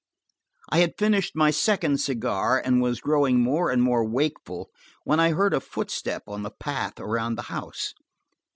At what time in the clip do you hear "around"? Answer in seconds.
6.99-7.35